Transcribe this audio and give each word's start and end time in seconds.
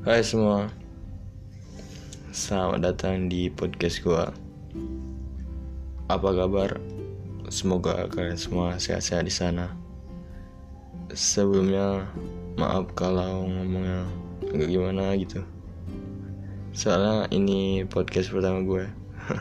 Hai 0.00 0.24
semua. 0.24 0.64
Selamat 2.32 2.80
datang 2.80 3.28
di 3.28 3.52
podcast 3.52 4.00
gua. 4.00 4.32
Apa 6.08 6.32
kabar? 6.32 6.80
Semoga 7.52 8.08
kalian 8.08 8.40
semua 8.40 8.80
sehat-sehat 8.80 9.28
di 9.28 9.34
sana. 9.34 9.76
Sebelumnya 11.12 12.08
Maaf 12.56 12.96
kalau 12.96 13.44
ngomongnya 13.44 14.08
agak 14.48 14.72
gimana 14.72 15.12
gitu. 15.20 15.44
Soalnya 16.72 17.28
ini 17.28 17.84
podcast 17.84 18.32
pertama 18.32 18.64
gue 18.64 18.88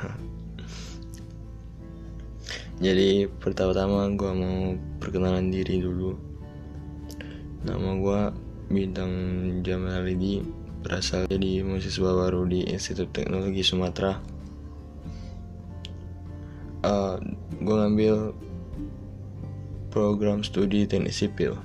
Jadi 2.84 3.32
pertama-tama 3.32 4.12
gue 4.12 4.32
mau 4.36 4.76
perkenalan 5.00 5.56
diri 5.56 5.80
dulu. 5.80 6.20
Nama 7.64 7.92
gue 7.96 8.49
Bintang 8.70 9.10
Jamal 9.66 10.06
Alidi 10.06 10.46
berasal 10.86 11.26
dari 11.26 11.66
mahasiswa 11.66 12.14
baru 12.14 12.46
di 12.46 12.70
Institut 12.70 13.10
Teknologi 13.10 13.66
Sumatera. 13.66 14.14
Uh, 16.86 17.18
gue 17.58 17.76
ngambil 17.76 18.30
program 19.90 20.46
studi 20.46 20.86
teknik 20.86 21.18
sipil. 21.18 21.58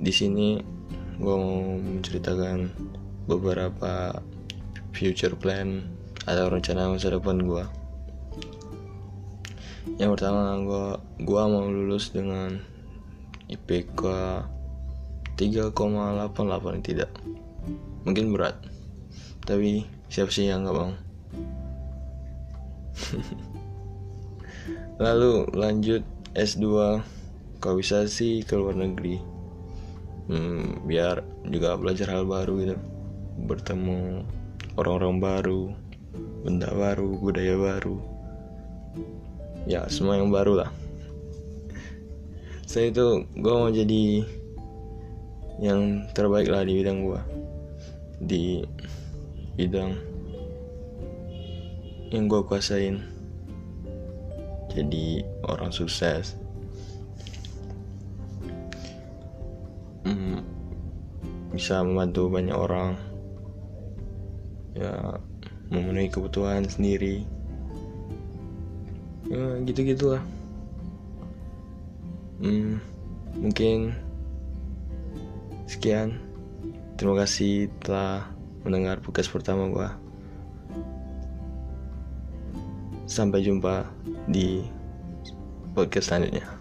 Di 0.00 0.08
sini 0.08 0.64
gue 1.20 1.34
mau 1.36 1.76
menceritakan 1.76 2.72
beberapa 3.28 4.24
future 4.96 5.36
plan 5.36 5.84
atau 6.24 6.48
rencana 6.48 6.88
masa 6.88 7.12
depan 7.12 7.44
gue. 7.44 7.64
Yang 10.00 10.10
pertama 10.16 10.56
gue 10.56 10.86
gue 11.20 11.42
mau 11.52 11.68
lulus 11.68 12.16
dengan 12.16 12.64
IPK 13.52 14.00
3,88 15.38 16.82
tidak. 16.82 17.14
Mungkin 18.02 18.34
berat. 18.34 18.58
Tapi 19.46 19.86
siapa 20.10 20.34
sih 20.34 20.50
yang 20.50 20.66
nggak 20.66 20.74
mau? 20.74 20.90
Lalu 25.04 25.46
lanjut 25.54 26.02
S2 26.34 26.66
kalau 27.62 27.78
ke 27.78 28.54
luar 28.58 28.74
negeri. 28.74 29.22
Hmm, 30.26 30.82
biar 30.84 31.22
juga 31.46 31.78
belajar 31.78 32.18
hal 32.18 32.26
baru 32.26 32.54
gitu. 32.66 32.74
Bertemu 33.46 34.26
orang-orang 34.74 35.22
baru 35.22 35.62
benda 36.42 36.66
baru 36.74 37.14
budaya 37.14 37.54
baru. 37.54 38.02
Ya 39.70 39.86
semua 39.86 40.18
yang 40.18 40.34
baru 40.34 40.66
lah. 40.66 40.70
Saya 42.70 42.90
itu 42.90 43.22
gue 43.38 43.54
mau 43.54 43.70
jadi 43.70 44.26
yang 45.58 46.06
terbaik 46.14 46.48
lah 46.50 46.62
di 46.62 46.80
bidang 46.82 46.98
gua. 47.04 47.20
Di 48.18 48.62
bidang 49.58 49.92
yang 52.14 52.24
gua 52.30 52.42
kuasain. 52.46 53.02
Jadi 54.72 55.22
orang 55.46 55.74
sukses. 55.74 56.38
Hmm, 60.06 60.40
bisa 61.52 61.82
membantu 61.82 62.30
banyak 62.30 62.56
orang. 62.56 62.94
Ya 64.78 65.18
memenuhi 65.68 66.08
kebutuhan 66.08 66.64
sendiri. 66.64 67.26
Ya 69.28 69.60
gitu 69.66 69.84
gitulah 69.84 70.24
hmm, 72.42 72.78
mungkin 73.38 73.94
Sekian. 75.68 76.16
Terima 76.96 77.14
kasih 77.20 77.68
telah 77.84 78.32
mendengar 78.64 79.04
podcast 79.04 79.28
pertama 79.28 79.68
gue. 79.68 79.88
Sampai 83.04 83.44
jumpa 83.44 83.84
di 84.26 84.64
podcast 85.76 86.10
selanjutnya. 86.10 86.57